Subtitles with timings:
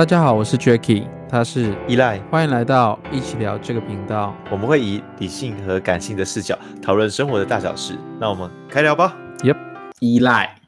[0.00, 4.34] 大家好，我是 Jacky，他是依赖，欢迎来到一起聊这个频道。
[4.50, 7.98] 我们会以理性和感性的视角讨论生活的大小事。
[8.18, 9.14] 那我们开聊吧。
[9.40, 9.58] Yep，
[10.00, 10.58] 依赖。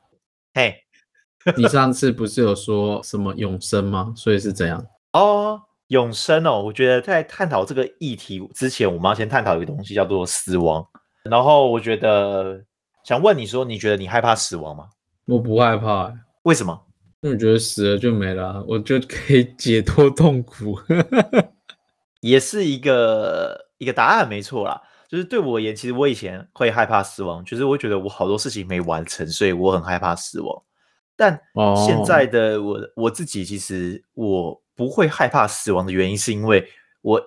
[0.52, 0.76] 嘿，
[1.56, 4.12] 你上次不是有说什么永生吗？
[4.14, 4.84] 所以是怎样？
[5.14, 10.86] 哦，永生哦，我觉得在探讨这个议题之前，我们要先探讨一个东西，叫做死亡。
[11.22, 12.62] 然后我觉得
[13.02, 14.88] 想问你说，你觉得你害怕死亡吗？
[15.24, 16.78] 我不害怕、欸，为什么？
[17.22, 20.78] 因为我觉得死了就没了啊，我就可以解脱痛苦。
[22.20, 24.80] 也是一个一个答案，没错啦。
[25.08, 30.62] 就是对我而言，其实我以前会害怕死亡，就是我觉得我好多事情没完成，所以我很害怕死亡。
[31.14, 36.66] 但哦现在的我我自己，其实我不会害怕死亡的原因，是因为
[37.02, 37.22] 我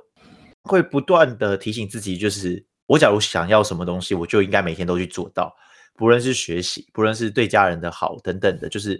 [0.64, 5.56] 会不断的提醒自己，就是我假如想要什么东西，我就应该每天都去做到，
[5.96, 9.00] 不论是学习，不论是对家人的好等等的，就是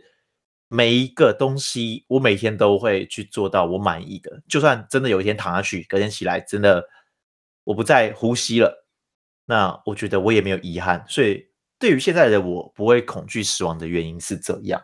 [0.68, 4.42] 每一个东西，我每天都会去做到我满意的。
[4.48, 6.84] 就算真的有一天躺下去，隔天起来真的
[7.64, 8.86] 我不再呼吸了，
[9.46, 11.06] 那我觉得我也没有遗憾。
[11.08, 14.82] 所以对于现在的我，不会恐惧死亡的原因是这样。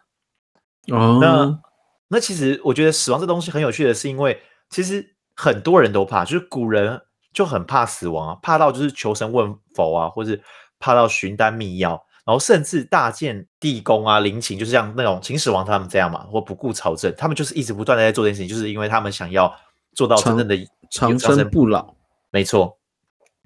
[0.87, 1.59] 哦，那
[2.07, 7.01] 那其实我觉得死亡这东西很有趣的是，因为其实很多人都怕，就是古人
[7.33, 10.43] 就很怕死亡啊，怕到就是求神问佛啊，或是
[10.79, 19.53] 怕到寻丹觅药，然后甚至大建地宫啊、陵寝，就是像那种秦始皇他们这样嘛，或不顾朝政，他们就是一直不断的在做这件事情，就是因为他们想要
[19.93, 20.55] 做到真正的
[20.91, 21.95] 长生不老。
[22.29, 22.77] 没错，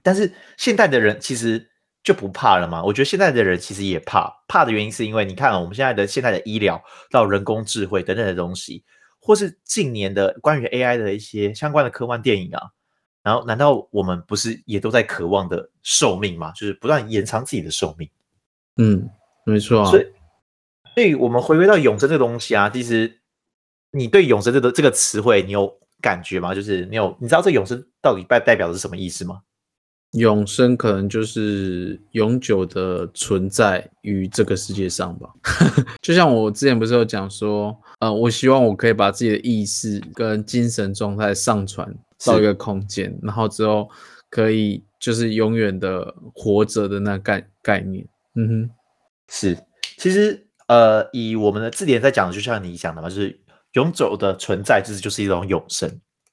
[0.03, 1.71] 但是现代的人其实
[2.03, 2.83] 就不怕了嘛。
[2.83, 8.83] 我觉得现在的人其实也怕，怕的原因是因为你看、哦、我们现在的现在的医疗到人工智慧等等的东西，
[9.19, 12.61] 或是近年的关于 AI 的一些相关的科幻电影啊，
[13.23, 16.51] 然后难道我们不是也都在渴望的寿命吗？
[16.51, 18.07] 就是不断延长自己的寿命。
[18.78, 19.09] 嗯，
[19.46, 19.91] 没错、啊。
[19.91, 20.06] 所以，
[20.94, 23.19] 所以我们回归到永生这个东西啊，其实
[23.91, 25.72] 你对永生这个这个词汇，你有
[26.02, 26.53] 感觉吗？
[26.53, 29.41] 就是你有你知道这永生到底代代表的是什么意思吗？
[30.12, 35.30] 永生可能就是永久的存在于这个世界上吧。
[36.02, 41.94] 就像我之前不是有讲说，呃，我希望我可以把自己的意识跟精神状态上传
[42.25, 43.90] 到一个空间，然后之后
[44.30, 48.07] 可以就是永远的活着的那概概念。
[48.35, 48.69] 嗯哼，
[49.29, 49.57] 是，
[49.97, 53.41] 其实呃，以我们的字典在讲的，就像你讲的嘛，就是
[53.73, 55.90] 永久的存在，这就是一种永生。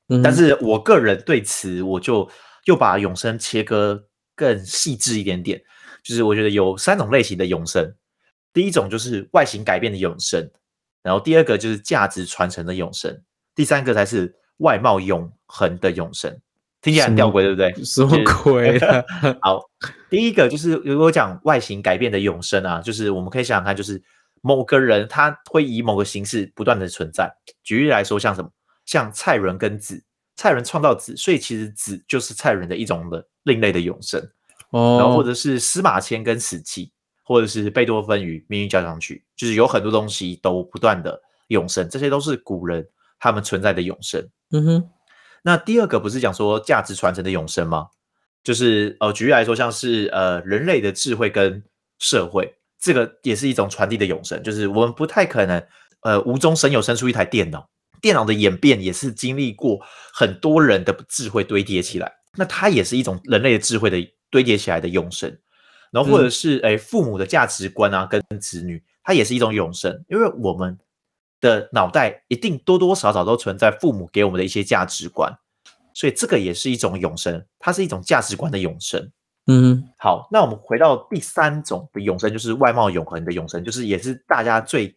[0.09, 2.29] 嗯但是我个人对此，我就
[2.65, 4.05] 又把永生切割
[4.35, 5.63] 更细致一点点，
[6.03, 7.95] 就是我觉得有三种类型的永生，
[8.53, 10.51] 第一种就是外形改变的永生，
[11.03, 13.23] 然后第二个就是价值传承的永生，
[13.55, 16.37] 第三个才是外貌永恒的永生。
[16.83, 17.73] 听起来很吊诡，对不对？
[17.85, 19.03] 什么鬼啊？
[19.41, 19.63] 好，
[20.11, 24.03] 第一个就是如果讲外形改变的永生啊，就是我们可以想想看，就是
[24.41, 27.33] 某个人他会以某个形式不断的存在。
[27.63, 28.51] 举例来说，像什么，
[28.85, 30.03] 像蔡伦跟子，
[30.35, 34.21] 蔡伦创造子，所以其实子就是蔡伦的一种的另类的永生。
[34.71, 36.91] 哦，然后或者是司马迁跟史记，
[37.23, 42.85] 或者是贝多芬与《命运交响曲》，就是有很多东西都不断的永生，这些都是古人
[43.21, 44.27] 他们存在的永生。
[44.51, 44.91] 嗯哼，
[45.43, 47.89] 那第二个不是讲说价值传承的永生吗？
[48.45, 51.63] 就是呃，举例来说，像是呃人类的智慧跟
[51.99, 54.43] 社会，这个也是一种传递的永生。
[54.43, 55.65] 就是我们不太可能
[56.01, 57.69] 呃无中生有生出一台电脑，
[58.01, 59.79] 电脑的演变也是经历过
[60.13, 63.97] 很多人的智慧堆叠起来，那它也是一种人类的智慧的
[64.31, 65.39] 堆叠起来的永生。
[65.93, 70.77] 然后或者是诶、父母的价值观啊，跟子女，它也是一种永生，因为我们
[71.43, 75.31] 的脑袋一定多多少少都存在父母给我们的一些价值观，
[75.93, 79.11] 所以这个也是一种永生，它是一种价值观的永生。
[79.49, 84.95] 嗯好，那我们回到第三种的永生，就是外貌永恒的永生，就是也是大家最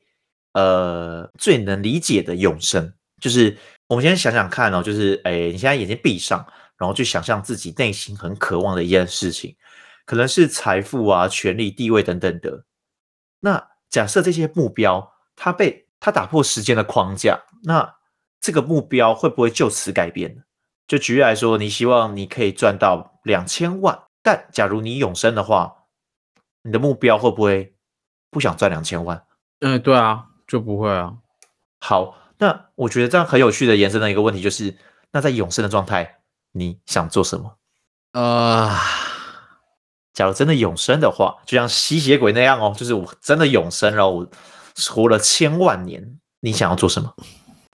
[0.53, 2.93] 呃最能理解的永生。
[3.19, 3.57] 就是
[3.87, 6.45] 我们先想想看哦，就是诶，你现在眼睛闭上，
[6.77, 9.55] 然后去想象自己内心很渴望的一件事情，
[10.05, 12.65] 可能是财富啊、权力、地位等等的。
[13.39, 17.95] 那假设这些目标它被它打破时间的框架，那
[18.39, 20.43] 这个目标会不会就此改变呢？
[20.87, 25.87] 就举例来说，你希望你可以赚到两千万，但假如你永生的话，
[26.61, 27.73] 你的目标会不会
[28.29, 29.25] 不想赚两千万？
[29.61, 31.15] 嗯，对啊，就不会啊。
[31.79, 34.77] 好，那我觉得这样很有趣的延伸的一个问题就是，
[35.09, 36.19] 那在永生的状态，
[36.51, 37.57] 你想做什么？
[38.11, 38.79] 啊、
[40.13, 44.29] 假如真的永生的话，就像吸血鬼那样哦，就是我真的永生了，我
[44.91, 47.15] 活了千万年，你想要做什么？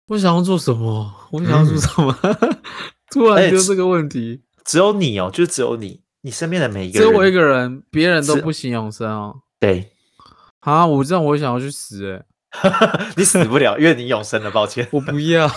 [0.08, 1.12] 我想要做什么？
[1.30, 2.16] 我想要做什么？
[3.10, 9.40] 突哎然就这个问题，只有你哦，就只有你，你身边的每一个人，只有我一个人，别人都不行永生哦。
[9.58, 9.90] 对，
[10.60, 14.50] 啊，我这样我想要去死哎、 你死不了，因为你永生了。
[14.50, 15.48] 抱歉， 我不要。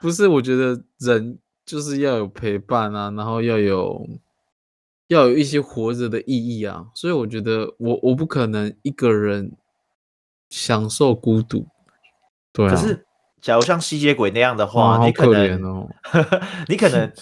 [0.00, 4.04] 不是，我觉得人就是要有陪伴啊，然后要有
[5.10, 6.86] 要有一些活着的意义啊。
[6.94, 9.52] 所以我觉得我我不可能一个人
[10.48, 11.66] 享受孤独。
[12.52, 12.70] 对啊。
[12.70, 13.04] 可是，
[13.40, 15.88] 假如像吸血鬼那样的话，好你可能，哦。
[16.68, 17.12] 你可能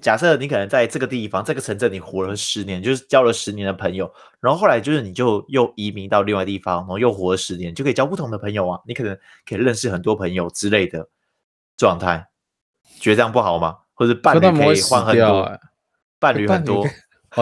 [0.00, 4.10] 假设你可能在这个地方、这个城镇你活了十年，就是交了十年的朋友，
[4.40, 8.80] 然后后来就是你就又移民到另外地方，然后又活了十年，就可以交不同的朋友啊。
[8.86, 11.08] 你可能可以认识很多朋友之类的
[11.76, 12.28] 状态，
[13.00, 13.76] 觉得这样不好吗？
[13.94, 15.58] 或者伴侣可以换很多，
[16.20, 16.86] 伴侣 很多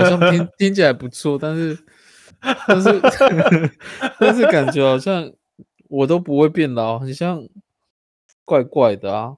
[0.01, 1.79] 好像听听起来不错，但是
[2.69, 3.01] 但是
[4.21, 5.33] 但是感觉好像
[5.89, 7.43] 我都不会变老，很像
[8.45, 9.37] 怪怪的啊。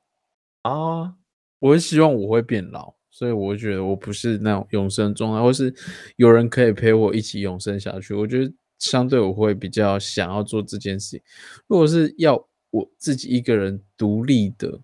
[0.63, 1.15] 啊，
[1.61, 5.73] 我会希望我会变老，所以我觉得我不是那种永生状态，或是
[6.17, 8.13] 有人可以陪我一起永生下去。
[8.13, 11.23] 我觉得相对我会比较想要做这件事情。
[11.69, 12.35] 如果是要
[12.71, 14.79] 我自己一个人独立的，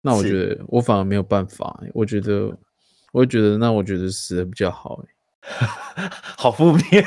[0.00, 2.56] 那我觉得我反而没有办法欸、我觉得，
[3.16, 5.08] 我会觉得那我觉得死的比较好、欸。
[6.36, 7.02] 好负面。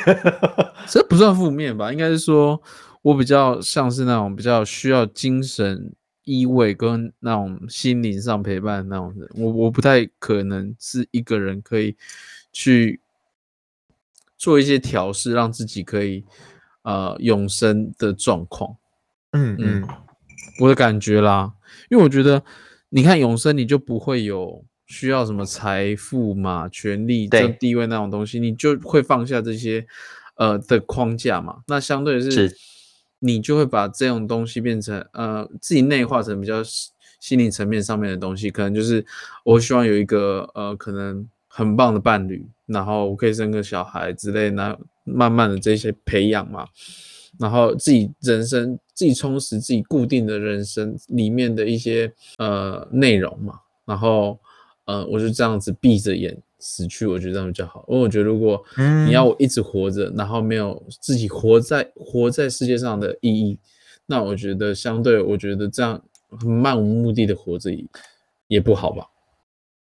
[0.88, 1.91] 这不算负面吧？
[1.94, 2.59] 应该是说
[3.03, 9.29] 我比较像是那种比较需要精神依偎跟那种心灵上陪伴的那种人。
[9.35, 11.95] 我我不太可能是一个人可以
[12.51, 13.00] 去
[14.35, 16.25] 做一些调试，让自己可以
[16.81, 18.75] 呃永生的状况。
[19.33, 19.88] 嗯嗯，
[20.59, 21.53] 我的感觉啦，
[21.91, 22.44] 因为我觉得
[22.89, 29.86] 你看永生，你就不会有需要什么财富嘛、权力、对这地位那种东西，你就会放下这些
[30.36, 31.59] 呃的框架嘛。
[31.68, 32.57] 那相对是，是
[33.19, 39.06] 你就会把这种东西变成呃自己内化成比较心心理层面上面的东西，可能就是
[39.44, 46.65] 我希望有一个呃可能很棒的伴侣，然后我可以生个小孩之类，那慢慢的这些培养嘛。
[47.38, 54.38] 然后自己人生自己充实自己固定的人生里面的一些呃内容嘛，然后
[54.89, 57.86] 呃我就这样子闭着眼死去，我觉得这样比较好。
[57.88, 58.59] 因为我觉得如果
[59.06, 63.59] 你要嗯我一直活着，然后没有自己活在活在世界上的意义，
[64.07, 66.01] 那我觉得相对我觉得这样
[66.41, 67.86] 很漫无目的的活着也
[68.47, 69.06] 也不好吧。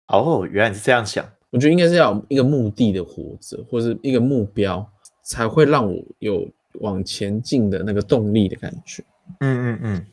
[0.07, 1.25] 哦，原来你是这样想。
[1.51, 4.85] 我觉得应该是要一个目的的活着，或者一个目标，
[5.23, 6.47] 才会让我有
[6.81, 9.03] 往前进的那个动力的感觉。
[9.39, 10.05] 嗯嗯嗯，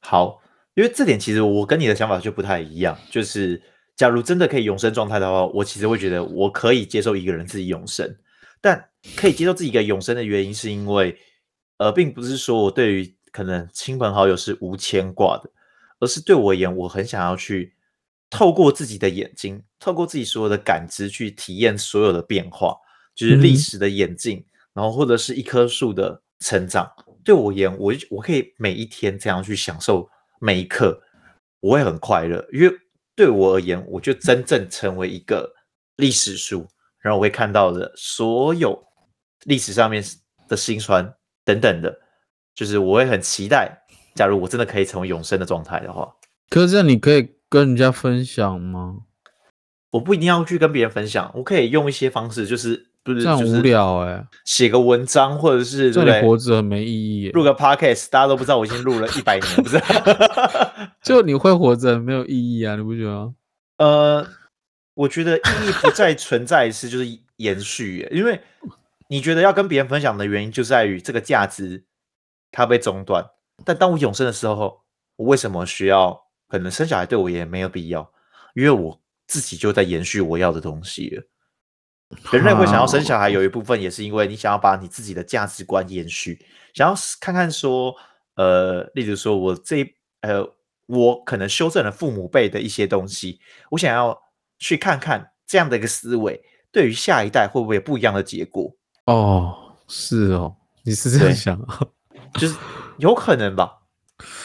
[0.00, 0.42] 好，
[0.74, 2.98] 因为这点其实我跟你的想法就不太一样。
[3.10, 3.62] 就是
[4.00, 8.16] 假如真的可以永生状态的话，我其实会觉得我可以接受一个人自己永生，
[8.58, 11.18] 但可以接受自己一个永生的原因，是因为
[11.76, 15.50] 呃，并不是说我对于可能亲朋好友是无牵挂的，
[15.98, 17.74] 而是对我而言，我很想要去
[18.30, 22.74] 透过自己的眼睛，透过自己所有的感知去体验所有的变化，
[23.14, 24.42] 就是历嗯史的演进，
[24.72, 26.90] 然后或者是一棵树的成长。
[27.22, 30.08] 对我而言，我我可以每一天这样去享受
[30.40, 31.02] 每一刻，
[31.60, 32.74] 我会很快乐，因为
[33.20, 35.52] 对我而言，我就真正成为一个
[35.96, 36.66] 历史书，
[37.00, 38.82] 然后我会看到的所有
[39.44, 40.02] 历史上面
[40.48, 41.06] 的辛酸
[41.44, 41.94] 等等的，
[42.54, 43.78] 就是我会很期待，
[44.14, 46.10] 假如我真的可以成为永生的状态的话，
[46.48, 49.00] 可是这样你可以跟人家分享吗？
[49.90, 56.18] 我不一定要去跟别人分享，我可以用一些方式，就是不是这样无聊哎、写个文章，或者是这对不对？
[56.18, 57.30] 样活着很没意义、欸。
[57.32, 59.80] 录个 podcast，大家都不知道我已经录了一百年，不是？
[61.02, 63.34] 就你会活着很没有意义啊，你不觉得吗？
[63.78, 64.26] 呃，
[64.94, 68.40] 我觉得意义不再存在是就是延续耶， 因为
[69.08, 71.84] 你觉得要跟别人分享的原因就在于这个价值
[72.52, 73.24] 它被中断。
[73.64, 74.80] 但当我永生的时候，
[75.16, 76.18] 我为什么需要？
[76.48, 78.10] 可能生小孩对我也没有必要，
[78.56, 81.22] 因为我自己就在延续我要的东西了。
[82.32, 87.94] 人类会想要生小孩，有一部分也是因为你想要把你自己的价值观延续，想要看看说，
[88.34, 90.44] 呃，例如说我这一呃，
[90.86, 93.40] 我可能修正了父母辈的一些东西，
[93.70, 94.18] 我想要
[94.58, 98.72] 去看看这样的一个思维对于下一代会不会有不一样的结果，
[99.06, 101.80] 哦，是哦，你是这样想啊？
[102.34, 102.56] 就是
[102.98, 103.78] 有可能吧，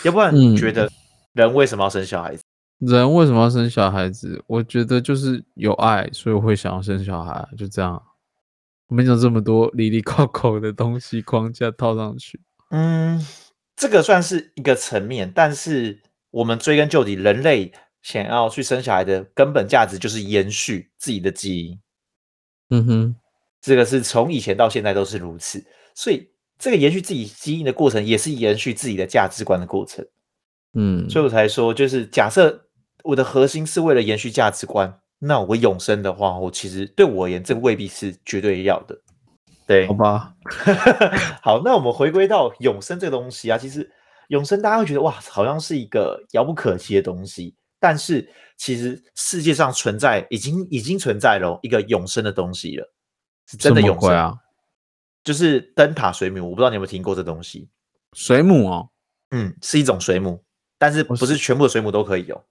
[0.04, 0.90] 要不然嗯你觉得
[1.34, 2.44] 人为什么要生小孩子？
[2.80, 4.44] 人为什么要生小孩子？
[4.48, 8.02] 我觉得就是有爱，所以我会想要生小孩，就这样。
[8.88, 12.40] 我没讲这么多离离扣扣的东西框架套上去。
[12.70, 13.20] 嗯，
[13.76, 17.72] 这个算是一个层面，但是我们追根究底，人类
[18.04, 21.80] 想要去生小孩的根本价值就是延续自己的基因，
[22.70, 23.16] 嗯哼，
[23.60, 25.66] 这个是从以前到现在都是如此，
[25.96, 26.30] 所以
[26.60, 30.06] 这个延续自己基因的过程，也是延续自己的价值观的过程。
[30.74, 32.65] 嗯，所以我才说，就是假设
[33.06, 39.00] 我的核心是为了延续价值观，那我永生的话，我其实对我而言，这未必是绝对要的。
[39.68, 40.34] 对好，吧，
[41.42, 43.90] 好，那我们回归到永生这个东西啊，其实
[44.28, 52.94] 永生大家会觉得哇，好像是一个遥不可及的东西，但是其实世界上存在已经已经存在了哦一个永生的东西了，
[53.48, 54.36] 是真的永生啊？
[55.24, 57.68] 就是灯塔水母，我不知道你有没有听过这东西。
[58.14, 58.90] 水母哦，
[59.32, 60.44] 嗯，是一种水母，
[60.78, 62.44] 但是不是全部的水母都可以有。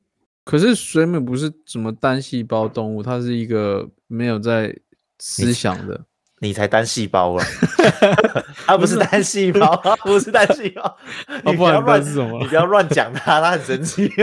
[0.45, 4.75] 可是水母不是什么单细胞动物，它是一个没有在
[5.19, 6.01] 思想的。
[6.41, 7.43] 你才单细胞啊，
[8.67, 10.99] 它不是单细胞，它不是单细胞，
[11.47, 14.13] 你不要乱它是什么你不要乱讲它，它很神奇。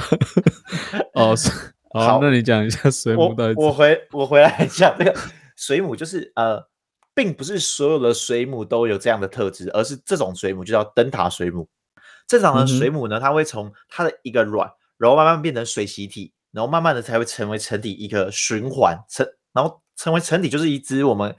[1.12, 1.50] 哦，是
[1.92, 5.14] 好好，那你讲一下水母到底我回我回来讲这个
[5.56, 6.66] 水母，就是呃，
[7.14, 11.68] 并不是所有的水母都有这样的特质，而是这种水母就叫灯塔水母。
[12.26, 21.34] 正常的水母呢，它会从它的一个卵，然后慢慢变成水螅体，然后慢慢的才会成为成体一个循环成，然后成为成体就是一只我们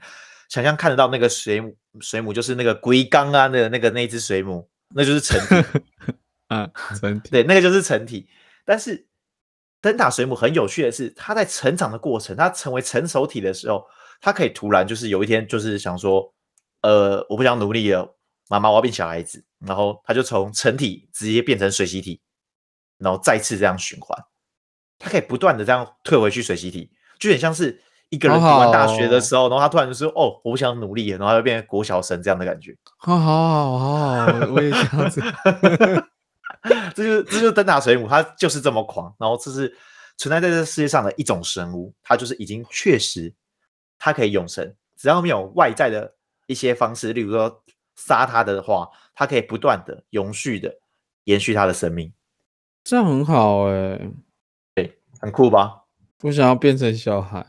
[0.48, 5.80] 想象看得到那个水母，水母就是那个龟缸啊的那个那只水母，那就是成体。
[6.48, 6.70] 嗯，
[7.00, 8.28] 成体对，那个就是成体。
[8.64, 9.06] 但是
[9.80, 13.84] 灯塔水母很有趣的是，它在成长的过程，它成为成熟体的时候，
[14.20, 16.32] 它可以突然就是有一天就是想说，
[16.82, 18.16] 呃，我不想努力了，
[18.48, 22.20] 妈妈我要变小孩子，然后它就从成体直接变成水螅体，
[22.98, 24.16] 然后再次这样循环，
[24.98, 27.82] 他可以不断的这样退回去水螅体，就有点像是。
[28.08, 32.72] 一个人读完大学的时候，然后他突然就说：“哦，我不想努力了。”然后他就变成国小生这样的感觉。
[32.98, 35.20] 好好好我也这样子。
[36.94, 39.76] 这就是这就是灯塔水母，它就是这么狂，然后这是
[40.16, 43.34] 存在在这个世界上的一种生物，它就是已经确实
[43.98, 46.14] 它可以永生，只要没有外在的
[46.46, 47.60] 一些方式，例如说
[47.96, 50.72] 杀它的话，它可以不断的永续的
[51.24, 52.12] 延续它的生命，
[52.88, 53.98] 这样很好哎、
[55.20, 55.82] 很酷吧？
[56.22, 57.44] 我想要变成小孩。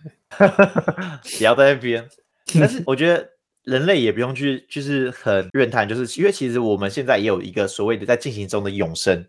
[1.40, 2.10] 也要在那边，
[2.60, 3.30] 但是我觉得
[3.62, 9.24] 人类也不用去就是很怨叹，就是因为其实我们现在也有一个所谓的在进行中的永生，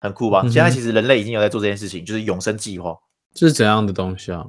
[0.00, 0.42] 很酷吧？
[0.44, 2.96] 嗯现在其实人类已经有在做这件事情，就是永生计划。
[3.34, 4.46] 这是怎样的东西啊？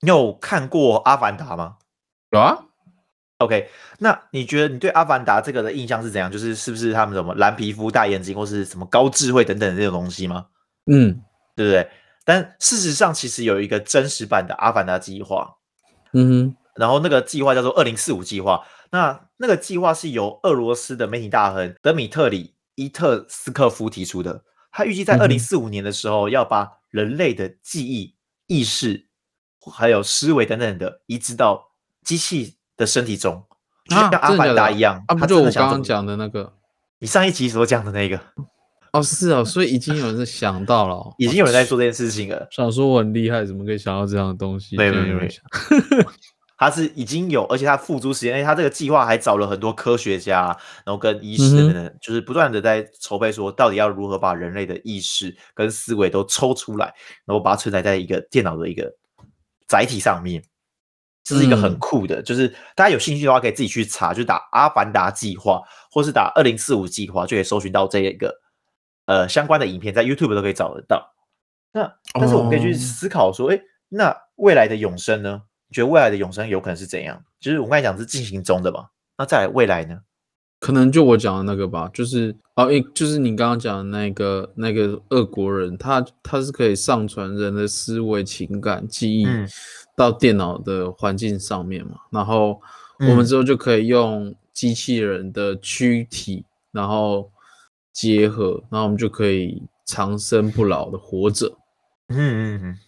[0.00, 1.74] 你有看过《阿凡达》吗
[2.30, 2.56] 有啊，
[3.38, 6.30] ？OK，那你觉得你对《阿凡达》这个的印象是怎样？
[6.30, 10.46] 就是是不是他们什么蓝皮肤、大眼睛，或是什么高智慧等等的这种东西吗？
[10.86, 11.22] 嗯
[11.56, 11.88] 对不对？
[12.24, 15.56] 但事实上，其实有一个真实版的《阿凡达》计划，
[16.12, 18.64] 嗯哼然后那个计划叫做二零四五计划。
[18.90, 24.42] 那那个计划是由俄罗斯的媒体大亨德米特里伊特斯科夫提出的。
[24.70, 29.06] 他预计在二零四五年的时候，要把人类的记忆、意识，
[29.72, 31.64] 还有思维等等的移植到
[32.04, 33.44] 机器的身体中，
[33.88, 35.02] 就，像阿凡达一样。
[35.08, 36.52] 啊，不他就我刚刚讲的那个？
[37.00, 38.18] 你上一集所讲的那个，
[38.92, 42.48] 哦，是哦，所以已经有人在想到了、哦，已经有人在做这件事情了。
[42.50, 44.74] 想说我很厉害，怎么可以想到这样的东西？
[44.76, 45.30] 没有没有没有，
[46.56, 56.86] 他是已经有，而且他付诸实践，而且他这个计划还找了很多科学家，然后跟医师就是不断的在筹备说，到底要如何把人类的意识跟思维都抽出来，
[57.26, 58.90] 然后把它存在在一个电脑的一个
[59.68, 60.42] 载体上面。
[61.24, 68.40] 这是一个很嗯酷的，就是大家有兴趣的话，可以自己去查，就打“阿凡达计划”或是打“二零四五计划”，就可以搜寻到这一个
[69.06, 71.14] 呃相关的影片，在 YouTube 都可以找得到。
[71.72, 75.42] 那但是我们可以去哦思考说，哎、那未来的永生呢？
[75.68, 77.24] 你觉得未来的永生有可能是怎样？
[77.40, 80.00] 就是我们刚才讲是进行中的嘛，那再来未来呢？
[80.64, 89.46] 可能就我讲的那个吧，就是哦，一，就是你刚刚讲的那个那个俄国人，他他是可以上传人的思维、情感、记忆嗯
[89.94, 92.58] 到电脑的环境上面嘛，然后
[93.00, 97.30] 我们嗯之后就可以用机器人的躯体，然后
[97.92, 101.54] 结合，然后我们就可以长生不老的活着。
[102.08, 102.78] 嗯嗯嗯，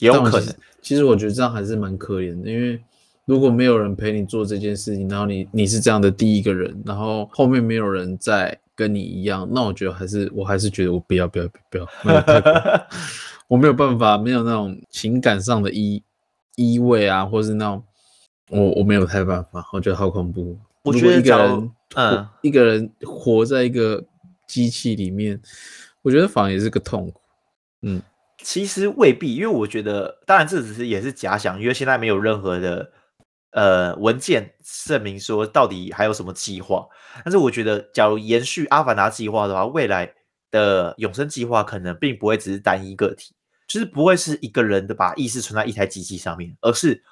[0.00, 0.54] 也有可能。
[0.82, 2.78] 其实我觉得这样还是蛮可怜的，因为
[3.26, 11.86] 如果没有人陪你做这件事情，然后你你是这样的第一个人，然后后面没有人再跟你一样，那我觉得还是我还是觉得我不要不要不要，
[13.48, 16.02] 我没有办法，没有那种情感上的依
[16.54, 17.82] 依偎啊，或是那种
[18.50, 20.56] 我我没有太办法，我觉得好恐怖。
[20.82, 24.04] 我觉得一个人嗯一个人活在一个
[24.46, 25.40] 机器里面，
[26.02, 27.20] 我觉得反而也是个痛苦。
[27.82, 28.00] 嗯
[28.38, 32.88] 其实未必，因为我觉得，当然这只是也是假想，因为现在没有任何的
[33.56, 34.54] 呃文件
[34.86, 36.86] 证明说到底还有什么计划。
[37.24, 40.14] 但是我觉得，假如延续阿凡达计划的话，未来
[40.50, 43.34] 的永生计划可能并不会只是单一个体，
[43.66, 47.02] 就是不会是一个人的把意识存在一台机器上面，而是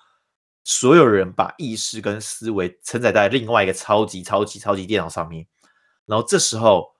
[0.62, 5.46] 所有人把意识跟思维承载在另外一个超级超级超级电脑上面，
[6.06, 6.92] 然后这时候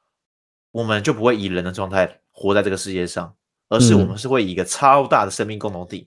[0.72, 3.36] 我们就不会以人的状态活在这个世界上。
[3.70, 6.06] 而是我们嗯是会以一个超大的生命共同体，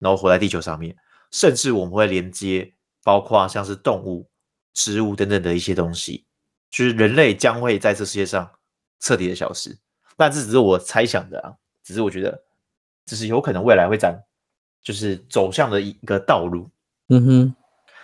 [0.00, 0.94] 然后活在地球上面，
[1.34, 2.72] 甚至我们会连接
[3.02, 4.24] 包括像是动物、
[4.72, 6.24] 植物等等的一些东西，
[6.70, 8.48] 就是人类将会在这世界上
[9.00, 9.76] 彻底的消失。
[10.16, 12.40] 但这只是我猜想的啊，只是我觉得
[13.04, 14.16] 这是有可能未来会展，
[14.80, 16.70] 就是走向的一个道路。
[17.08, 17.54] 嗯哼，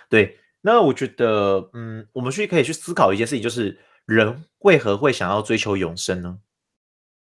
[0.09, 6.37] 对，那我觉得，嗯，我们去可以去思考一件事情，就是人为何会想要追求永生呢？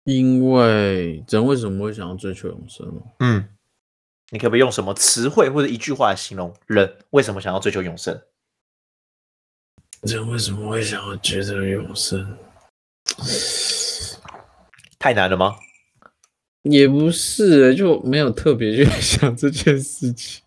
[0.05, 3.01] 因为人为什么会想要追求永生呢？
[3.19, 3.49] 嗯，
[4.31, 8.21] 你可不可以用什么词汇或者一句话来形容人为什么想要追求永生？
[10.01, 12.37] 人为什么会想要追求永生？
[14.97, 15.55] 太难了吗？
[16.63, 20.43] 也不是、欸，就没有特别去 想这件事情。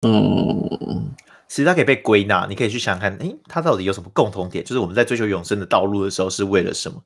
[0.00, 1.14] 嗯，
[1.46, 4.64] 其实它可以被归纳，你可以去想想看，诶，它到底有什么共同点？
[4.64, 7.02] 就是我们在追求永生的道路的时候是为了什么？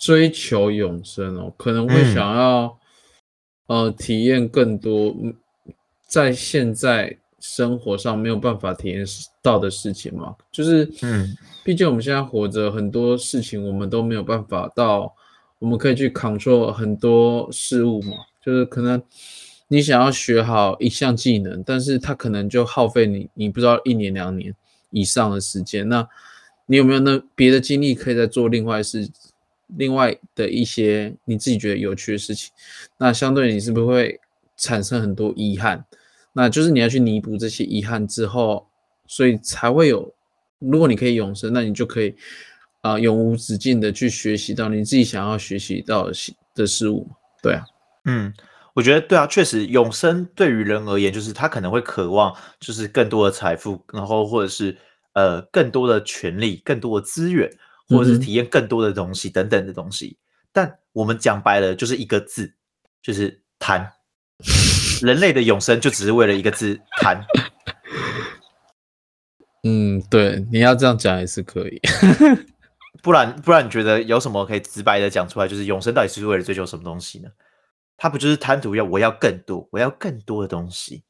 [0.00, 2.78] 追求永生哦，可能会嗯想要、
[3.66, 5.34] 呃体验更多嗯
[6.06, 9.04] 在现在生活上没有办法体验
[9.42, 10.34] 到的事情嘛。
[10.50, 15.14] 就是，嗯，毕竟我们现在活着，很多事情我们都没有办法到，
[15.58, 18.16] 我们可以去 control 很多事物嘛。
[18.40, 19.02] 就是可能
[19.68, 24.54] 你想要学好一项技能，但是它可能就耗费你你不知道一年两年
[24.90, 25.88] 以上的时间。
[25.88, 26.06] 那
[26.66, 29.10] 你有没有那别的精力可以再做另外事，
[29.76, 32.52] 另外的一些你自己觉得有趣的事情？
[32.98, 34.20] 那相对你是不是会
[34.56, 35.84] 产生很多遗憾？
[36.32, 38.66] 那就是你要去弥补这些遗憾之后，
[39.06, 40.14] 所以才会有。
[40.60, 42.14] 如果你可以永生，那你就可以
[42.80, 46.10] 啊、永无止境的去学习到你自己想要学习到
[46.54, 47.06] 的事物。
[47.42, 47.64] 对啊，
[48.06, 48.32] 嗯，
[48.72, 54.74] 我觉得对啊，确实永生对于人而言，就是他可能会渴望就是更多的财富，然后或者是
[55.12, 57.50] 呃更多的权利、更多的资源，
[57.88, 60.18] 或者是体验更多的东西等等的东西。
[60.52, 62.54] 但我们讲白了，就是一个字，
[63.02, 63.92] 就是贪。
[65.02, 67.24] 人类的永生就只是为了一个字贪。
[69.64, 71.80] 嗯，对，你要这样讲也是可以。
[73.02, 75.48] 不然不然，你觉得有什么可以直白的讲出来？
[75.48, 77.28] 就是永生到底是为了追求什么东西呢？
[77.96, 81.02] 它不就是贪图要我要更多，我要更多的东西，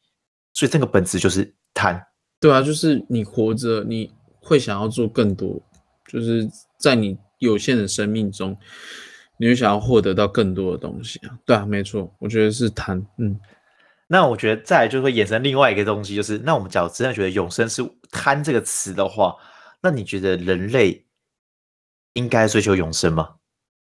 [0.53, 2.05] 所以这个本质就是贪。
[2.41, 5.61] 对啊，就是你活着，你会想要做更多，
[6.07, 8.57] 就是在你有限的生命中，
[9.39, 11.39] 你会想要获得到更多的东西啊。
[11.45, 13.05] 对啊，没错，我觉得是贪。
[13.19, 13.39] 嗯，
[14.07, 19.37] 那我觉得再来就会衍生另外一个东西，就是那我们假如真的觉得永生是贪这个词的话，
[19.83, 21.05] 那你觉得人类
[22.15, 23.37] 应该追求永生吗？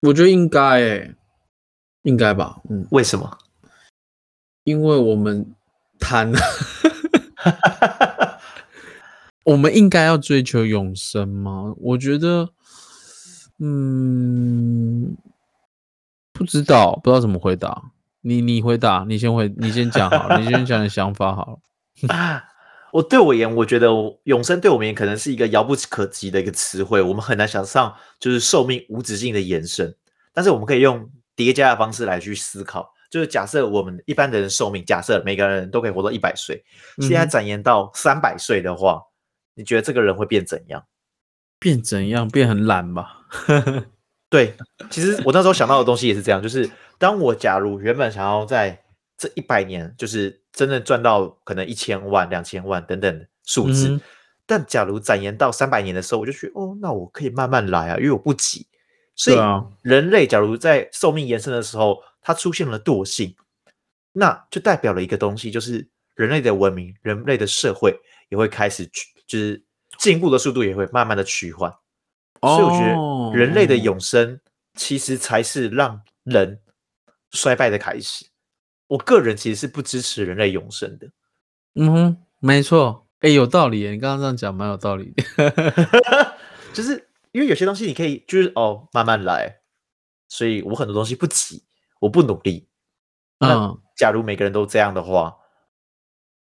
[0.01, 1.15] 我觉得应该诶、
[2.03, 2.61] 应该吧。
[2.69, 3.37] 嗯，为什么？
[4.63, 5.53] 因为我们
[5.99, 6.31] 贪，
[9.45, 11.73] 我们应该要追求永生吗？
[11.77, 12.49] 我觉得，
[13.59, 15.15] 嗯，
[16.33, 17.91] 不知道，不知道怎么回答。
[18.21, 22.09] 你你回答，你先回，你先讲好了，你先讲你想法好了。
[22.13, 22.43] 啊，
[22.91, 29.95] 我对我而言，我觉得我永生对我们言可能是一个遥不可及的一个词汇，我们很难想象就是寿命无止境的延伸。
[30.33, 36.65] 但是我们可以用叠加的方式来去思考，就是假设我们一般的人寿命，假设每个人都可以活到一百岁，
[36.99, 39.01] 现在展延到三百岁的话，
[39.55, 40.85] 你觉得这个人会变怎样？
[41.59, 42.27] 变怎样？
[42.27, 43.25] 变很懒吧？
[44.29, 44.55] 对，
[44.89, 48.83] 其实我那时候想到的东西也是这样，就是当我假如原本想要在
[49.17, 54.01] 这一百年，就是真正赚到可能一千万、两千万等等的数字，嗯
[54.47, 58.67] 但假如展延到三百年的时候，我就觉得哦，那我可以慢慢来啊，因为我不急。
[59.15, 63.35] 所以啊人类假如在寿命延伸的时候，它出现了惰性，
[64.11, 67.97] 那就代表了一个东西，就是人类的文明、人类的社会
[68.29, 69.63] 也会开始趋，就是
[69.97, 71.73] 进步的速度也会慢慢的趋缓。
[72.41, 74.39] 所以我觉哦得人类的永生
[74.75, 76.61] 其实才是让人
[77.31, 78.27] 衰败的开始。
[78.87, 81.09] 我个人其实是不支持人类永生的，
[81.73, 83.07] 嗯哼，没错。
[83.21, 85.23] 哎，有道理耶，你刚刚这样讲蛮有道理的。
[86.71, 89.61] 就是因为有些东西你可以就是哦慢慢来，
[90.27, 91.63] 所以我很多东西不急，
[91.99, 92.67] 我不努力。
[93.39, 95.35] 那嗯，假如每个人都这样的话，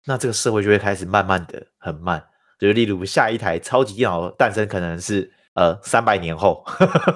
[0.06, 2.26] 那这个社会就会开始慢慢的很慢。
[2.60, 6.62] 就是例如下一台超级电脑的诞生可能是呃三百年后，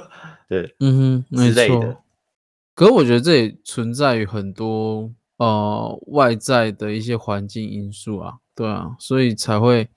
[0.48, 1.98] 对，嗯哼，之类的。
[2.74, 9.88] 可是我觉得这也存在于很多呃外在的一些环境因素啊，对啊，所以才会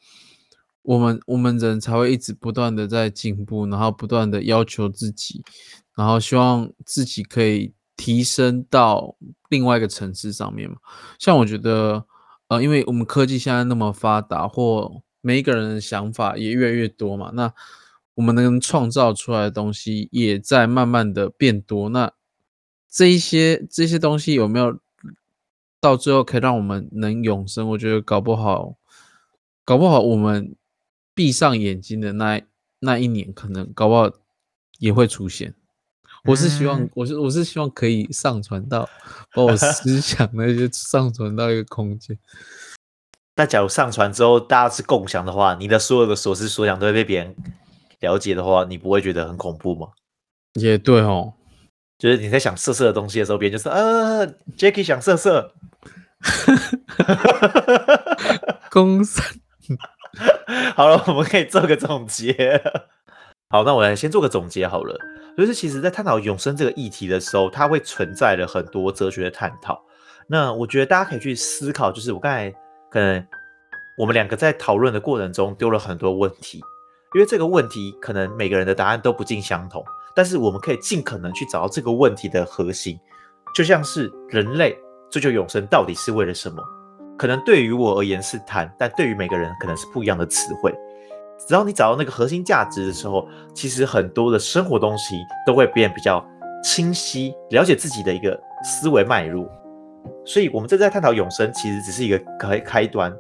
[0.84, 5.44] 我们我们人才会一直不断的在进步，然后不断的要求自己，
[5.96, 9.16] 然后希望自己可以提升到
[9.50, 10.76] 另外一个层次上面嘛。
[11.18, 12.06] 像我觉得
[12.50, 17.54] 呃，因为我们科技现在那么发达，或每一个人的想法也越来越多嘛，那
[18.14, 21.90] 我们能创造出来的东西也在慢慢的变多。
[21.90, 22.14] 那
[22.90, 24.80] 这一些这些东西有没有
[25.82, 28.78] 到最后可以让我们能永生，我觉得搞不好，
[29.66, 30.56] 搞不好我们
[31.14, 32.42] 闭上眼睛的那
[32.80, 34.10] 那一年，可能搞不好
[34.80, 35.54] 也会出现。
[36.24, 38.88] 我是希望，嗯我是我是希望可以上传到，
[39.34, 42.18] 把我思 想那些上传到一个空间。
[43.38, 47.36] 但假如上传之后大家是共享的话，你的所有的所思所想都会被别人
[48.00, 49.90] 了解的话，你不会觉得很恐怖吗？
[50.56, 51.34] 也对哦，
[52.00, 55.54] 就是你在想色色的东西的时候，别人就说：“呃，Jacky 想色色。
[58.72, 59.24] 公三
[60.76, 62.60] ”好了，我们可以做个总结。
[63.50, 64.98] 好，那我来先做个总结好了。
[65.38, 69.80] 就是其实，在探讨永生这个议题的时候，它会存在了很多哲学的探讨。
[70.28, 72.52] 那我觉得大家可以去思考，就是我刚才
[72.90, 73.26] 可能
[73.98, 76.60] 我们两个在讨论的过程中丢了很多问题，
[77.16, 79.84] 因为这个问题可能每个人的答案都不尽相同，
[80.16, 83.00] 但是我们可以尽可能去找到这个问题的核心，
[83.56, 84.78] 就像是人类
[85.10, 86.64] 追求永生到底是为了什么？
[87.18, 90.72] 可能对于我而言是贪，但对于每个人可能是不一样的词汇。
[91.48, 96.24] 只要你找到那个核心价值的时候，其实很多的生活东西都会变比较
[96.64, 99.50] 清晰，了解自己的一个思维脉络。
[100.28, 103.12] 所以，我们这在探讨永生，其实只是一个开开端。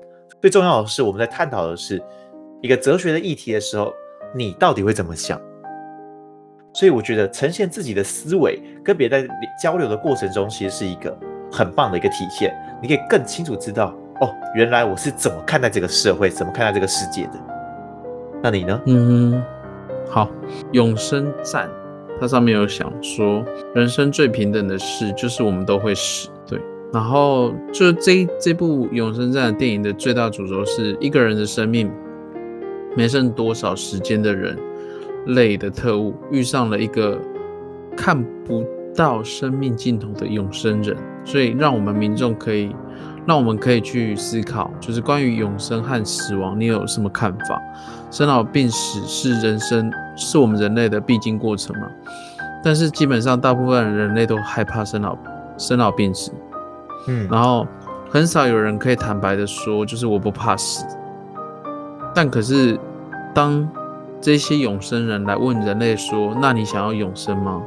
[0.42, 2.04] 最重要的是，我们在探讨的是
[2.62, 3.94] 一个哲学的议题的时候，
[4.36, 5.40] 你到底会怎么想？
[6.74, 11.18] 所以，我觉得呈现自己的思维，跟别人在交流的过程中，其实是一个
[11.50, 12.54] 很棒的一个体现。
[12.82, 17.40] 你可以更清楚知道，哦，原来我是怎么看待这个社会，怎么看待这个世界的。
[18.44, 18.82] 那你呢？
[18.86, 19.42] 嗯，
[20.10, 20.30] 好，
[20.74, 21.70] 永生赞，
[22.20, 26.60] 它上面有想说，人生最平等的事就是我们都会死，对。
[26.94, 31.92] 然后就这这部永生战的电影的最大主轴是一个人的生命
[32.96, 34.58] 没剩多少时间的人
[35.28, 37.20] 类的特务遇上了一个
[37.96, 42.76] 看不到生命尽头的永生人，所以让我们民众可以。
[43.28, 47.62] 让我们可以去思考，就是关于永生和死亡，你有什么看法？
[48.10, 51.90] 生老病死是人生，是我们人类的必经过程嘛？
[52.64, 55.18] 但是基本上大部分人类都害怕生老
[55.58, 56.32] 生老病死，
[57.08, 57.66] 嗯，然后
[58.10, 60.86] 很少有人可以坦白的说，就是我不怕死。
[62.14, 62.80] 但可是
[63.34, 63.68] 当
[64.22, 67.62] 这些永生人来问人类说：“那你想要永生吗？”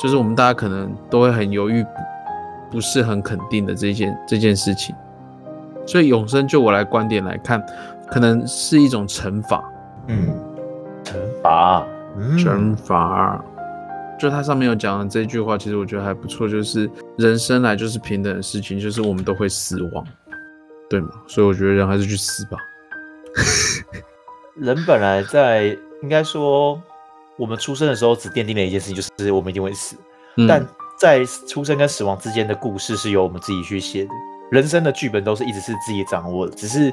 [0.00, 1.84] 就是我们大家可能都会很犹豫。
[2.68, 4.92] 不是很肯定的这件这件事情，
[5.86, 7.64] 所以永生就我来观点来看，
[8.08, 9.62] 可能是一种惩罚。
[10.08, 10.34] 嗯，
[11.04, 11.86] 惩罚，
[12.18, 13.42] 嗯，惩罚。
[14.18, 20.04] 就他上面有讲的这句话，其实我觉得还不错，就是人生来就是平等的事情，就是我们都会死亡，
[20.88, 21.08] 对吗？
[21.26, 22.58] 所以我觉得人还是去死吧。
[24.54, 26.80] 人本来在应该说，
[27.36, 29.96] 我们出生的时候只奠定了一件事情，就是我们一定会死，
[30.36, 30.66] 嗯、但。
[30.98, 34.10] 在出生跟死亡之间的故事是由我们自己去写的，
[34.50, 36.56] 人生的剧本都是一直是自己掌握的。
[36.56, 36.90] 只是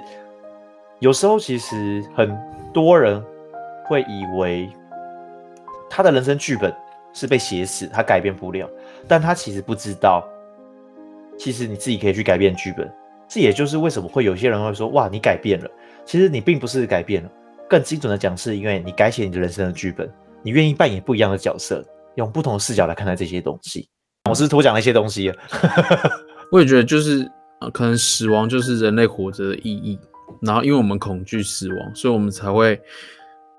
[0.99, 2.37] 有时候其实很
[2.73, 3.23] 多人
[3.85, 4.69] 会以为
[5.89, 6.69] 他的人生剧本
[7.13, 8.69] 是被写死，他改变不了，
[9.07, 10.27] 但他其实不知道，
[11.37, 12.91] 其实你自己可以去改变剧本。
[13.27, 15.69] 这也就是为什么会有些人会说：“哇，你改变了。”
[16.05, 17.31] 其实你并不是改变了，
[17.69, 20.11] 更精准的讲，是因为你改写你的人生的剧本，
[20.43, 21.83] 你愿意扮演不一样的角色，
[22.15, 23.87] 用不同的视角来看待这些东西。
[24.29, 25.33] 我是多讲了一些东西，
[26.51, 27.27] 我也觉得就是，
[27.73, 29.97] 可能死亡就是人类活着的意义。
[30.41, 32.79] 然后，因为我们恐惧死亡，所以我们才会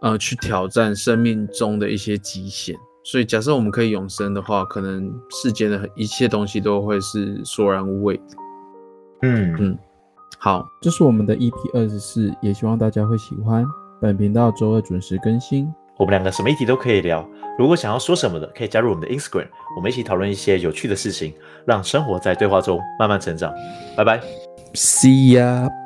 [0.02, 2.76] 呃去挑战生命中的一些极限。
[3.04, 8.22] 所以，假设我们可以永生的话，可能世间的一切东西都会是索然无味的。
[9.22, 9.78] 嗯嗯，
[10.38, 13.64] 好，这是我们的 EP 二十四，也希望大家会喜欢。
[14.00, 15.72] 本频道周二准时更新。
[15.98, 17.26] 我们两个什么议题都可以聊。
[17.58, 21.34] 如果想要说什么的，可以加入我们的 Instagram，我们一起讨论一些有趣的事情，
[21.66, 23.52] 让生活在对话中慢慢成长。
[23.96, 24.20] 拜拜
[24.72, 25.83] ，See ya。